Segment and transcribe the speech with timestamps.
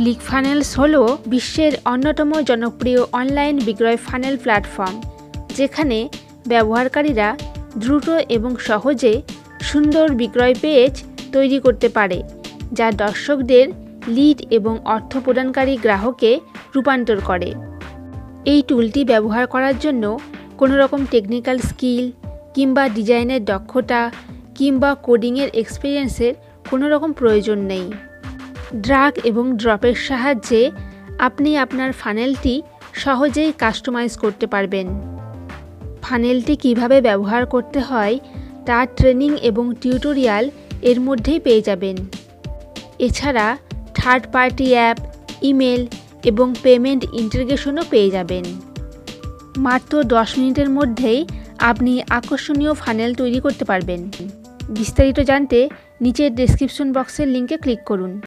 [0.00, 0.94] Click funnels হল
[1.34, 4.96] বিশ্বের অন্যতম জনপ্রিয় অনলাইন বিক্রয় ফানেল প্ল্যাটফর্ম,
[5.58, 5.98] যেখানে
[6.46, 7.28] ব্যবহারকারীরা
[7.82, 9.14] দ্রুত এবং সহজে
[9.60, 10.92] সুন্দর বিক্রয় পেজ
[11.32, 12.18] তৈরি করতে পারে,
[12.78, 13.66] যা দর্শকদের
[14.16, 16.30] লিড এবং অর্থ প্রদানকারী গ্রাহকে
[16.74, 17.50] রূপান্তর করে।
[18.52, 20.04] এই টুলটি ব্যবহার করার জন্য
[20.56, 22.04] কোনো রকম টেকনিক্যাল স্কিল
[22.54, 24.00] কিংবা ডিজাইনের দক্ষতা
[24.58, 26.34] কিংবা কোডিংয়ের এক্সপিরিয়েন্সের
[26.70, 27.86] কোনো রকম প্রয়োজন নেই।
[28.74, 30.70] ড্রাগ এবং ড্রপের সাহায্যে
[31.18, 32.62] আপনি আপনার ফানেলটি
[32.94, 34.86] সহজেই কাস্টমাইজ করতে পারবেন।
[36.02, 38.18] ফানেলটি কীভাবে ব্যবহার করতে হয়
[38.66, 40.50] তার ট্রেনিং এবং টিউটোরিয়াল
[40.82, 41.96] এর মধ্যেই পেয়ে যাবেন।
[42.98, 43.46] এছাড়া
[43.94, 44.98] থার্ড পার্টি অ্যাপ,
[45.42, 45.86] ইমেল
[46.24, 48.44] এবং পেমেন্ট ইন্টিগ্রেশনও পেয়ে যাবেন।
[49.56, 51.20] মাত্র দশ মিনিটের মধ্যেই
[51.58, 54.10] আপনি আকর্ষণীয় ফানেল তৈরি করতে পারবেন।
[54.68, 55.68] বিস্তারিত জানতে
[56.00, 58.12] নিচের ডেসক্রিপশন বক্সের লিঙ্কে ক্লিক করুন।